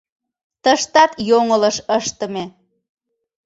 [0.63, 2.45] —Тыштат йоҥылыш ыштыме...